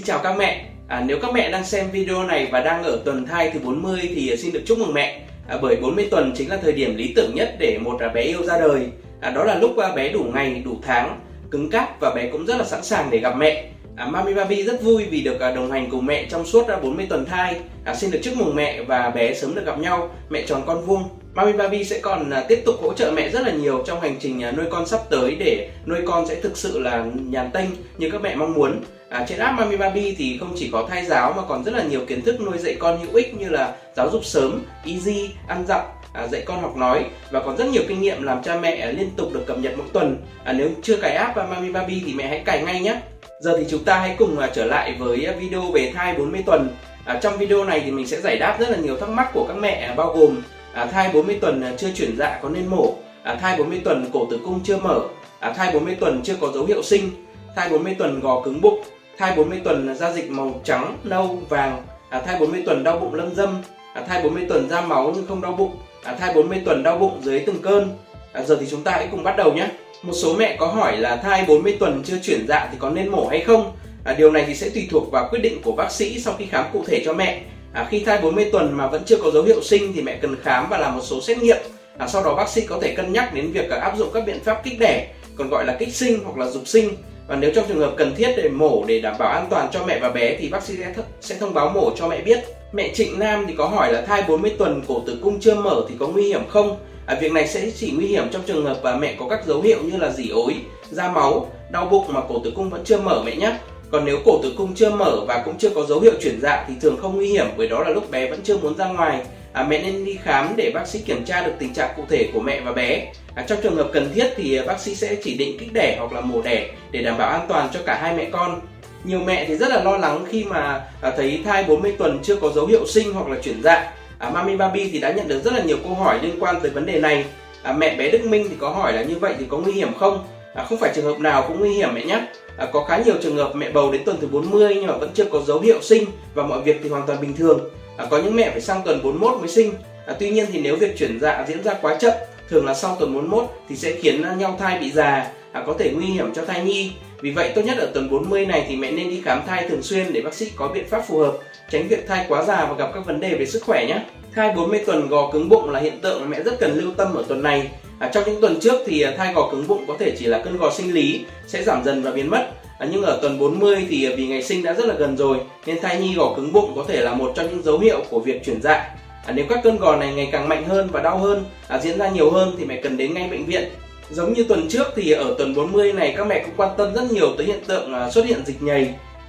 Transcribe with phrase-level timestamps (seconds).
[0.00, 0.64] Xin chào các mẹ.
[0.88, 4.00] À, nếu các mẹ đang xem video này và đang ở tuần thai thứ 40
[4.14, 5.20] thì à, xin được chúc mừng mẹ.
[5.48, 8.22] À, bởi 40 tuần chính là thời điểm lý tưởng nhất để một à, bé
[8.22, 8.86] yêu ra đời.
[9.20, 11.20] À, đó là lúc à, bé đủ ngày, đủ tháng,
[11.50, 13.68] cứng cáp và bé cũng rất là sẵn sàng để gặp mẹ.
[13.96, 17.26] À, Mami Baby rất vui vì được đồng hành cùng mẹ trong suốt 40 tuần
[17.26, 17.56] thai.
[17.84, 20.86] À, xin được chúc mừng mẹ và bé sớm được gặp nhau, mẹ tròn con
[20.86, 21.08] vuông.
[21.34, 24.42] Mami Baby sẽ còn tiếp tục hỗ trợ mẹ rất là nhiều trong hành trình
[24.56, 28.22] nuôi con sắp tới để nuôi con sẽ thực sự là nhàn tênh như các
[28.22, 28.80] mẹ mong muốn.
[29.10, 31.82] À, trên app Mami Baby thì không chỉ có thai giáo mà còn rất là
[31.82, 35.64] nhiều kiến thức nuôi dạy con hữu ích như là giáo dục sớm, easy, ăn
[35.66, 35.80] dặm,
[36.12, 39.10] à, dạy con học nói và còn rất nhiều kinh nghiệm làm cha mẹ liên
[39.16, 40.16] tục được cập nhật mỗi tuần.
[40.44, 43.00] À, nếu chưa cài app Mami Baby thì mẹ hãy cài ngay nhé.
[43.40, 46.42] Giờ thì chúng ta hãy cùng à, trở lại với à, video về thai 40
[46.46, 46.68] tuần.
[47.04, 49.44] À, trong video này thì mình sẽ giải đáp rất là nhiều thắc mắc của
[49.48, 52.66] các mẹ à, bao gồm à, thai 40 tuần à, chưa chuyển dạ có nên
[52.66, 55.00] mổ, à, thai 40 tuần cổ tử cung chưa mở,
[55.40, 57.10] à, thai 40 tuần chưa có dấu hiệu sinh,
[57.56, 58.82] thai 40 tuần gò cứng bụng,
[59.20, 62.98] thai 40 tuần là da dịch màu trắng, nâu, vàng, à, thai 40 tuần đau
[62.98, 63.62] bụng lâm dâm,
[63.94, 66.98] à, thai 40 tuần ra máu nhưng không đau bụng, à, thai 40 tuần đau
[66.98, 67.88] bụng dưới từng cơn.
[68.32, 69.66] À, giờ thì chúng ta hãy cùng bắt đầu nhé.
[70.02, 73.08] Một số mẹ có hỏi là thai 40 tuần chưa chuyển dạ thì có nên
[73.08, 73.72] mổ hay không?
[74.04, 76.46] À, điều này thì sẽ tùy thuộc vào quyết định của bác sĩ sau khi
[76.46, 77.40] khám cụ thể cho mẹ.
[77.72, 80.36] À, khi thai 40 tuần mà vẫn chưa có dấu hiệu sinh thì mẹ cần
[80.42, 81.58] khám và làm một số xét nghiệm.
[81.98, 84.26] À, sau đó bác sĩ có thể cân nhắc đến việc à, áp dụng các
[84.26, 86.90] biện pháp kích đẻ, còn gọi là kích sinh hoặc là dục sinh.
[87.30, 89.84] Và nếu trong trường hợp cần thiết để mổ để đảm bảo an toàn cho
[89.86, 92.38] mẹ và bé thì bác sĩ sẽ, th- sẽ thông báo mổ cho mẹ biết.
[92.72, 95.84] Mẹ Trịnh Nam thì có hỏi là thai 40 tuần cổ tử cung chưa mở
[95.88, 96.76] thì có nguy hiểm không?
[97.06, 99.60] À, việc này sẽ chỉ nguy hiểm trong trường hợp và mẹ có các dấu
[99.60, 100.54] hiệu như là dỉ ối,
[100.90, 103.52] da máu, đau bụng mà cổ tử cung vẫn chưa mở mẹ nhé.
[103.90, 106.64] Còn nếu cổ tử cung chưa mở và cũng chưa có dấu hiệu chuyển dạ
[106.68, 109.22] thì thường không nguy hiểm bởi đó là lúc bé vẫn chưa muốn ra ngoài.
[109.52, 112.28] À, mẹ nên đi khám để bác sĩ kiểm tra được tình trạng cụ thể
[112.34, 113.12] của mẹ và bé.
[113.34, 115.96] À, trong trường hợp cần thiết thì à, bác sĩ sẽ chỉ định kích đẻ
[115.98, 118.60] hoặc là mổ đẻ để đảm bảo an toàn cho cả hai mẹ con.
[119.04, 122.36] Nhiều mẹ thì rất là lo lắng khi mà à, thấy thai 40 tuần chưa
[122.36, 123.92] có dấu hiệu sinh hoặc là chuyển dạ.
[124.18, 126.70] À, Mami Baby thì đã nhận được rất là nhiều câu hỏi liên quan tới
[126.70, 127.24] vấn đề này.
[127.62, 129.94] À, mẹ bé Đức Minh thì có hỏi là như vậy thì có nguy hiểm
[129.98, 130.26] không?
[130.54, 132.20] À, không phải trường hợp nào cũng nguy hiểm mẹ nhé.
[132.56, 135.10] À, có khá nhiều trường hợp mẹ bầu đến tuần thứ 40 nhưng mà vẫn
[135.14, 136.04] chưa có dấu hiệu sinh
[136.34, 137.60] và mọi việc thì hoàn toàn bình thường.
[138.00, 139.72] À, có những mẹ phải sang tuần 41 mới sinh.
[140.06, 142.12] À, tuy nhiên thì nếu việc chuyển dạ diễn ra quá chậm,
[142.48, 145.90] thường là sau tuần 41 thì sẽ khiến nhau thai bị già, à, có thể
[145.90, 146.92] nguy hiểm cho thai nhi.
[147.20, 149.82] Vì vậy tốt nhất ở tuần 40 này thì mẹ nên đi khám thai thường
[149.82, 151.32] xuyên để bác sĩ có biện pháp phù hợp,
[151.70, 154.04] tránh việc thai quá già và gặp các vấn đề về sức khỏe nhé.
[154.34, 157.24] Thai 40 tuần gò cứng bụng là hiện tượng mẹ rất cần lưu tâm ở
[157.28, 157.70] tuần này.
[157.98, 160.42] À, trong những tuần trước thì à, thai gò cứng bụng có thể chỉ là
[160.44, 162.46] cơn gò sinh lý sẽ giảm dần và biến mất.
[162.80, 165.38] À, nhưng ở tuần 40 thì à, vì ngày sinh đã rất là gần rồi
[165.66, 168.20] nên thai nhi gò cứng bụng có thể là một trong những dấu hiệu của
[168.20, 168.96] việc chuyển dạ.
[169.26, 171.98] À, nếu các cơn gò này ngày càng mạnh hơn và đau hơn, à, diễn
[171.98, 173.68] ra nhiều hơn thì mẹ cần đến ngay bệnh viện.
[174.10, 177.12] Giống như tuần trước thì ở tuần 40 này các mẹ cũng quan tâm rất
[177.12, 178.88] nhiều tới hiện tượng à, xuất hiện dịch nhầy.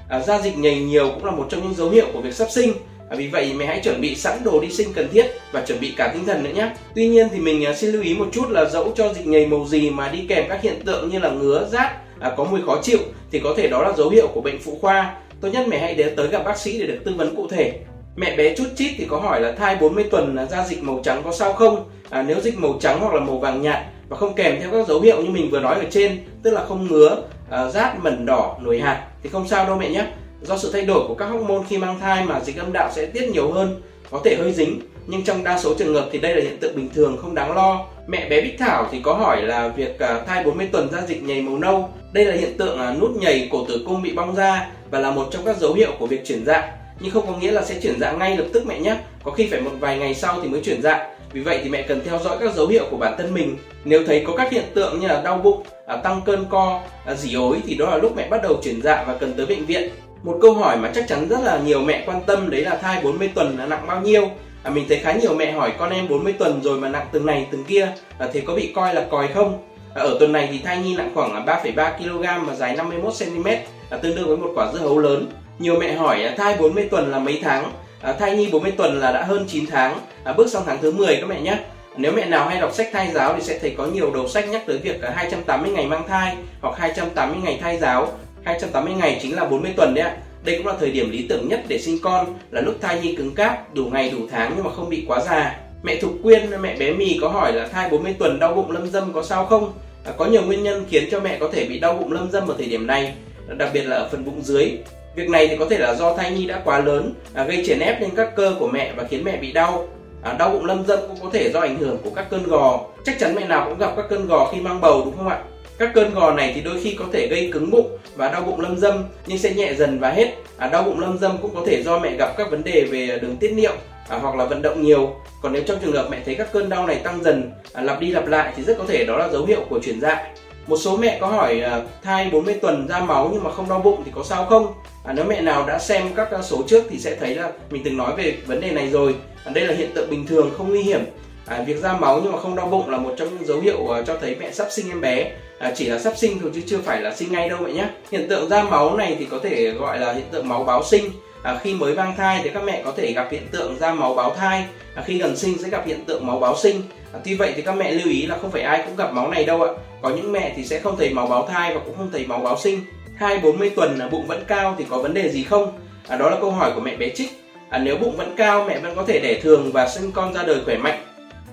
[0.10, 2.48] À, da dịch nhầy nhiều cũng là một trong những dấu hiệu của việc sắp
[2.52, 2.74] sinh.
[3.10, 5.80] À, vì vậy mẹ hãy chuẩn bị sẵn đồ đi sinh cần thiết và chuẩn
[5.80, 6.70] bị cả tinh thần nữa nhé.
[6.96, 9.46] Tuy nhiên thì mình à, xin lưu ý một chút là dẫu cho dịch nhầy
[9.48, 12.62] màu gì mà đi kèm các hiện tượng như là ngứa, rát, à, có mùi
[12.66, 13.00] khó chịu
[13.32, 15.16] thì có thể đó là dấu hiệu của bệnh phụ khoa.
[15.42, 17.80] Tốt nhất mẹ hãy đến tới gặp bác sĩ để được tư vấn cụ thể.
[18.16, 21.00] Mẹ bé chút chít thì có hỏi là thai 40 tuần là da dịch màu
[21.04, 21.90] trắng có sao không?
[22.10, 24.88] À, nếu dịch màu trắng hoặc là màu vàng nhạt và không kèm theo các
[24.88, 28.26] dấu hiệu như mình vừa nói ở trên, tức là không ngứa, à, rát, mẩn
[28.26, 30.06] đỏ, nổi hạt thì không sao đâu mẹ nhé.
[30.42, 33.06] Do sự thay đổi của các hormone khi mang thai mà dịch âm đạo sẽ
[33.06, 34.80] tiết nhiều hơn, có thể hơi dính,
[35.12, 37.56] nhưng trong đa số trường hợp thì đây là hiện tượng bình thường không đáng
[37.56, 37.86] lo.
[38.08, 41.24] Mẹ bé Bích Thảo thì có hỏi là việc à, thai 40 tuần ra dịch
[41.24, 44.36] nhầy màu nâu, đây là hiện tượng à, nút nhầy cổ tử cung bị bong
[44.36, 47.34] ra và là một trong các dấu hiệu của việc chuyển dạ nhưng không có
[47.38, 48.98] nghĩa là sẽ chuyển dạ ngay lập tức mẹ nhé.
[49.24, 51.82] Có khi phải một vài ngày sau thì mới chuyển dạ vì vậy thì mẹ
[51.82, 53.58] cần theo dõi các dấu hiệu của bản thân mình.
[53.86, 56.82] Nếu thấy có các hiện tượng như là đau bụng à, tăng cơn co
[57.18, 59.66] dỉ ối thì đó là lúc mẹ bắt đầu chuyển dạ và cần tới bệnh
[59.66, 59.90] viện.
[60.24, 63.02] Một câu hỏi mà chắc chắn rất là nhiều mẹ quan tâm đấy là thai
[63.04, 64.30] 40 tuần là nặng bao nhiêu?
[64.64, 67.26] À, mình thấy khá nhiều mẹ hỏi con em 40 tuần rồi mà nặng từng
[67.26, 69.60] này từng kia à, thế có bị coi là còi không
[69.96, 73.48] à, ở tuần này thì thai nhi nặng khoảng 3,3 kg và dài 51 cm
[73.90, 75.32] à, tương đương với một quả dưa hấu lớn
[75.62, 77.72] nhiều mẹ hỏi à, thai 40 tuần là mấy tháng?
[78.02, 80.92] À, thai nhi 40 tuần là đã hơn 9 tháng, à, bước sang tháng thứ
[80.92, 81.58] 10 các mẹ nhé.
[81.98, 84.50] Nếu mẹ nào hay đọc sách thai giáo thì sẽ thấy có nhiều đầu sách
[84.50, 88.08] nhắc tới việc 280 ngày mang thai hoặc 280 ngày thai giáo.
[88.44, 90.18] 280 ngày chính là 40 tuần đấy ạ.
[90.44, 93.16] Đây cũng là thời điểm lý tưởng nhất để sinh con là lúc thai nhi
[93.16, 95.60] cứng cáp, đủ ngày đủ tháng nhưng mà không bị quá già.
[95.84, 98.88] Mẹ Thục Quyên, mẹ bé Mì có hỏi là thai 40 tuần đau bụng lâm
[98.88, 99.74] dâm có sao không?
[100.06, 102.48] À, có nhiều nguyên nhân khiến cho mẹ có thể bị đau bụng lâm dâm
[102.48, 103.14] ở thời điểm này,
[103.58, 104.72] đặc biệt là ở phần bụng dưới.
[105.16, 107.80] Việc này thì có thể là do thai nhi đã quá lớn, à, gây chèn
[107.80, 109.88] ép lên các cơ của mẹ và khiến mẹ bị đau.
[110.24, 112.86] À, đau bụng lâm dâm cũng có thể do ảnh hưởng của các cơn gò.
[113.06, 115.42] Chắc chắn mẹ nào cũng gặp các cơn gò khi mang bầu đúng không ạ?
[115.82, 118.60] Các cơn gò này thì đôi khi có thể gây cứng bụng và đau bụng
[118.62, 120.36] lâm dâm nhưng sẽ nhẹ dần và hết.
[120.58, 123.20] À, đau bụng lâm dâm cũng có thể do mẹ gặp các vấn đề về
[123.22, 123.74] đường tiết niệu
[124.10, 125.16] à, hoặc là vận động nhiều.
[125.42, 128.00] Còn nếu trong trường hợp mẹ thấy các cơn đau này tăng dần, à, lặp
[128.00, 130.28] đi lặp lại thì rất có thể đó là dấu hiệu của chuyển dạ.
[130.68, 133.80] Một số mẹ có hỏi à, thai 40 tuần ra máu nhưng mà không đau
[133.80, 134.74] bụng thì có sao không?
[135.06, 137.82] À, nếu mẹ nào đã xem các à, số trước thì sẽ thấy là mình
[137.86, 139.16] từng nói về vấn đề này rồi.
[139.46, 141.02] À, đây là hiện tượng bình thường không nguy hiểm.
[141.46, 143.78] À, việc ra máu nhưng mà không đau bụng là một trong những dấu hiệu
[143.78, 145.32] uh, cho thấy mẹ sắp sinh em bé
[145.62, 147.86] à, chỉ là sắp sinh thôi chứ chưa phải là sinh ngay đâu vậy nhé.
[148.12, 151.12] Hiện tượng ra máu này thì có thể gọi là hiện tượng máu báo sinh.
[151.44, 154.14] À, khi mới mang thai thì các mẹ có thể gặp hiện tượng ra máu
[154.14, 154.66] báo thai.
[154.96, 156.82] À, khi gần sinh sẽ gặp hiện tượng máu báo sinh.
[157.14, 159.28] À, tuy vậy thì các mẹ lưu ý là không phải ai cũng gặp máu
[159.28, 159.72] này đâu ạ.
[160.02, 162.40] Có những mẹ thì sẽ không thấy máu báo thai và cũng không thấy máu
[162.40, 162.80] báo sinh.
[163.20, 165.80] Thai 40 tuần là bụng vẫn cao thì có vấn đề gì không?
[166.08, 167.30] À, đó là câu hỏi của mẹ bé trích.
[167.70, 170.44] À, nếu bụng vẫn cao mẹ vẫn có thể đẻ thường và sinh con ra
[170.44, 171.00] đời khỏe mạnh.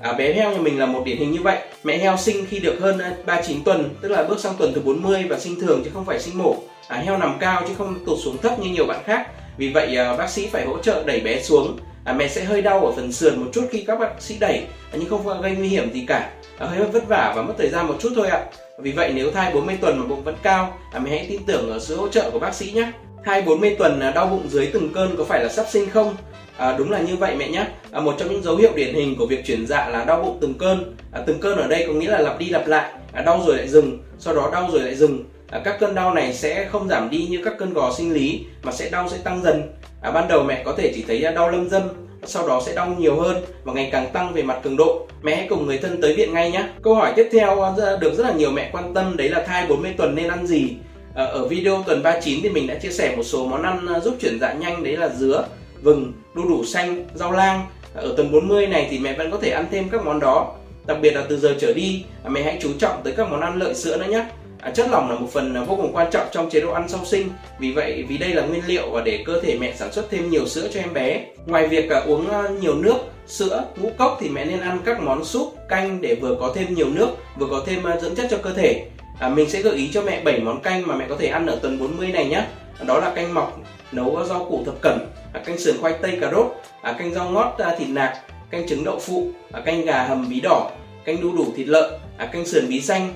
[0.02, 1.58] À, bé heo nhà mình là một điển hình như vậy.
[1.84, 4.80] Mẹ heo sinh khi được hơn à, 39 tuần, tức là bước sang tuần thứ
[4.80, 6.54] 40 và sinh thường chứ không phải sinh mổ.
[6.88, 9.26] À, heo nằm cao chứ không tụt xuống thấp như nhiều bạn khác.
[9.56, 11.78] Vì vậy à, bác sĩ phải hỗ trợ đẩy bé xuống.
[12.04, 14.58] À, mẹ sẽ hơi đau ở phần sườn một chút khi các bác sĩ đẩy,
[14.92, 16.30] à, nhưng không gây nguy hiểm gì cả.
[16.58, 18.44] À, hơi vất vả và mất thời gian một chút thôi ạ.
[18.78, 21.70] Vì vậy nếu thai 40 tuần mà bụng vẫn cao, à, mẹ hãy tin tưởng
[21.70, 22.92] ở sự hỗ trợ của bác sĩ nhé.
[23.24, 26.16] Thai 40 tuần à, đau bụng dưới từng cơn có phải là sắp sinh không?
[26.58, 27.66] À, đúng là như vậy mẹ nhé.
[27.90, 30.38] À, một trong những dấu hiệu điển hình của việc chuyển dạ là đau bụng
[30.40, 30.96] từng cơn.
[31.12, 33.56] À, từng cơn ở đây có nghĩa là lặp đi lặp lại, à, đau rồi
[33.56, 35.24] lại dừng, sau đó đau rồi lại dừng.
[35.50, 38.44] À, các cơn đau này sẽ không giảm đi như các cơn gò sinh lý
[38.62, 39.62] mà sẽ đau sẽ tăng dần.
[40.02, 41.82] À, ban đầu mẹ có thể chỉ thấy đau lâm dâm,
[42.24, 45.06] sau đó sẽ đau nhiều hơn và ngày càng tăng về mặt cường độ.
[45.22, 46.64] Mẹ hãy cùng người thân tới viện ngay nhé.
[46.82, 47.70] Câu hỏi tiếp theo à,
[48.00, 50.70] được rất là nhiều mẹ quan tâm đấy là thai 40 tuần nên ăn gì?
[51.14, 54.00] À, ở video tuần 39 thì mình đã chia sẻ một số món ăn à,
[54.00, 55.44] giúp chuyển dạ nhanh đấy là dứa,
[55.82, 57.66] vừng, đu đủ xanh, rau lang.
[57.94, 60.54] Ở tuần 40 này thì mẹ vẫn có thể ăn thêm các món đó.
[60.86, 63.40] Đặc biệt là từ giờ trở đi, à, mẹ hãy chú trọng tới các món
[63.40, 64.24] ăn lợi sữa nữa nhé.
[64.60, 66.88] À, chất lỏng là một phần à, vô cùng quan trọng trong chế độ ăn
[66.88, 67.28] sau sinh
[67.58, 70.30] vì vậy vì đây là nguyên liệu và để cơ thể mẹ sản xuất thêm
[70.30, 72.96] nhiều sữa cho em bé ngoài việc à, uống à, nhiều nước
[73.26, 76.74] sữa ngũ cốc thì mẹ nên ăn các món súp canh để vừa có thêm
[76.74, 77.08] nhiều nước
[77.38, 78.86] vừa có thêm à, dưỡng chất cho cơ thể
[79.18, 81.46] à, mình sẽ gợi ý cho mẹ 7 món canh mà mẹ có thể ăn
[81.46, 82.44] ở tuần 40 này nhé
[82.86, 83.60] đó là canh mọc
[83.92, 84.98] nấu rau củ thập cẩm
[85.32, 86.46] à, canh sườn khoai tây cà rốt
[86.82, 88.18] à, canh rau ngót à, thịt nạc
[88.50, 90.70] canh trứng đậu phụ à, canh gà hầm bí đỏ
[91.04, 93.12] canh đu đủ thịt lợn à, canh sườn bí xanh.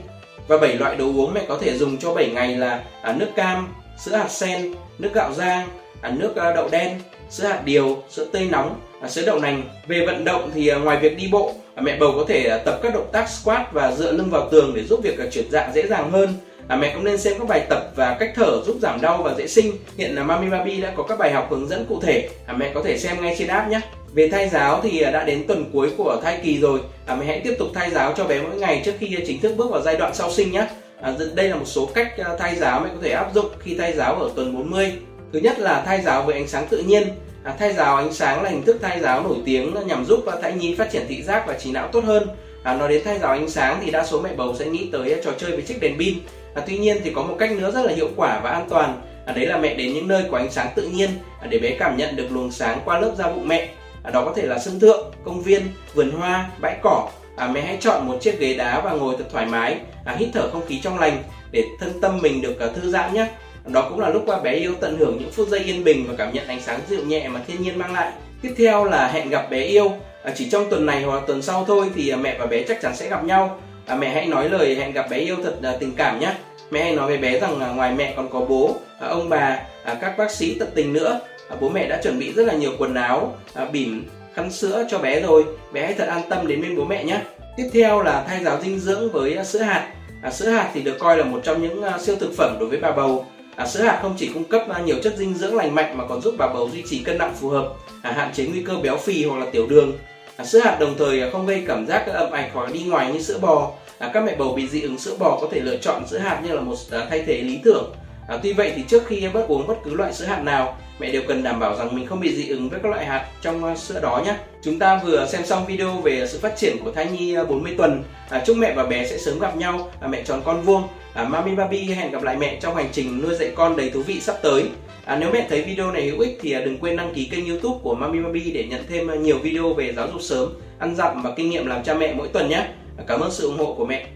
[0.48, 3.28] Và 7 loại đồ uống mẹ có thể dùng cho 7 ngày là à, nước
[3.36, 3.68] cam
[3.98, 5.68] sữa hạt sen nước gạo rang
[6.00, 7.00] à, nước à, đậu đen
[7.30, 9.62] sữa hạt điều sữa tươi nóng à, sữa đậu nành.
[9.86, 12.58] Về vận động thì à, ngoài việc đi bộ à, mẹ bầu có thể à,
[12.58, 15.50] tập các động tác squat và dựa lưng vào tường để giúp việc à, chuyển
[15.50, 16.34] dạng dễ dàng hơn.
[16.68, 19.34] À, mẹ cũng nên xem các bài tập và cách thở giúp giảm đau và
[19.38, 19.72] dễ sinh.
[19.96, 22.28] Hiện là Mami Baby đã có các bài học hướng dẫn cụ thể.
[22.46, 23.80] À, mẹ có thể xem ngay trên app nhé.
[24.14, 26.80] Về thai giáo thì à, đã đến tuần cuối của thai kỳ rồi.
[27.06, 29.54] À, mẹ hãy tiếp tục thai giáo cho bé mỗi ngày trước khi chính thức
[29.56, 30.66] bước vào giai đoạn sau sinh nhé.
[31.00, 32.08] À, đây là một số cách
[32.38, 34.92] thai giáo mẹ có thể áp dụng khi thai giáo ở tuần 40
[35.32, 37.02] thứ nhất là thai giáo với ánh sáng tự nhiên
[37.44, 40.36] à, thay giáo ánh sáng là hình thức thay giáo nổi tiếng nhằm giúp à,
[40.42, 42.28] thai nhi phát triển thị giác và trí não tốt hơn.
[42.62, 45.12] À, nói đến thay giáo ánh sáng thì đa số mẹ bầu sẽ nghĩ tới
[45.12, 46.14] à, trò chơi với chiếc đèn pin.
[46.54, 49.00] À, tuy nhiên thì có một cách nữa rất là hiệu quả và an toàn.
[49.26, 51.10] À, đấy là mẹ đến những nơi có ánh sáng tự nhiên
[51.40, 53.68] à, để bé cảm nhận được luồng sáng qua lớp da bụng mẹ.
[54.02, 55.62] À, đó có thể là sân thượng công viên
[55.94, 57.08] vườn hoa bãi cỏ.
[57.36, 60.28] À, mẹ hãy chọn một chiếc ghế đá và ngồi thật thoải mái à, hít
[60.32, 63.26] thở không khí trong lành để thân tâm mình được à, thư giãn nhé
[63.66, 66.14] đó cũng là lúc qua bé yêu tận hưởng những phút giây yên bình và
[66.18, 68.12] cảm nhận ánh sáng dịu nhẹ mà thiên nhiên mang lại.
[68.42, 69.92] Tiếp theo là hẹn gặp bé yêu.
[70.22, 72.80] À, chỉ trong tuần này hoặc tuần sau thôi thì à, mẹ và bé chắc
[72.80, 73.60] chắn sẽ gặp nhau.
[73.86, 76.34] À, mẹ hãy nói lời hẹn gặp bé yêu thật à, tình cảm nhé.
[76.70, 79.62] Mẹ hãy nói với bé rằng à, ngoài mẹ còn có bố à, ông bà
[79.84, 81.20] à, các bác sĩ tận tình nữa.
[81.48, 84.04] À, bố mẹ đã chuẩn bị rất là nhiều quần áo à, bỉm
[84.34, 85.44] khăn sữa cho bé rồi.
[85.72, 87.20] Bé hãy thật an tâm đến bên bố mẹ nhé.
[87.56, 89.88] Tiếp theo là thay giáo dinh dưỡng với à, sữa hạt.
[90.22, 92.68] À, sữa hạt thì được coi là một trong những à, siêu thực phẩm đối
[92.68, 93.26] với bà bầu
[93.56, 96.20] à, sữa hạt không chỉ cung cấp nhiều chất dinh dưỡng lành mạnh mà còn
[96.20, 97.68] giúp bà bầu duy trì cân nặng phù hợp
[98.02, 99.92] à, hạn chế nguy cơ béo phì hoặc là tiểu đường.
[100.36, 102.82] À, sữa hạt đồng thời à, không gây cảm giác à, ẩm ảnh hoặc đi
[102.82, 103.72] ngoài như sữa bò.
[103.98, 106.40] À, các mẹ bầu bị dị ứng sữa bò có thể lựa chọn sữa hạt
[106.44, 107.92] như là một à, thay thế lý tưởng.
[108.28, 111.12] À, tuy vậy thì trước khi bắt uống bất cứ loại sữa hạt nào mẹ
[111.12, 113.64] đều cần đảm bảo rằng mình không bị dị ứng với các loại hạt trong
[113.64, 116.92] à, sữa đó nhé chúng ta vừa xem xong video về sự phát triển của
[116.92, 118.04] thai nhi à, 40 tuần.
[118.30, 119.90] À, chúc mẹ và bé sẽ sớm gặp nhau.
[120.00, 120.82] À, mẹ tròn con vuông.
[121.14, 124.02] À, Mami Baby hẹn gặp lại mẹ trong hành trình nuôi dạy con đầy thú
[124.02, 124.64] vị sắp tới.
[125.04, 127.48] À, nếu mẹ thấy video này hữu ích thì à, đừng quên đăng ký kênh
[127.48, 131.22] youtube của Mami Baby để nhận thêm nhiều video về giáo dục sớm ăn dặm
[131.22, 132.66] và kinh nghiệm làm cha mẹ mỗi tuần nhé
[133.06, 134.06] cảm ơn sự ủng hộ của mẹ.